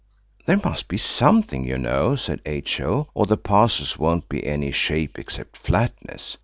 [0.47, 5.19] "There must be something, you know," said H.O., "or the parcels won't be any shape
[5.19, 6.37] except flatness."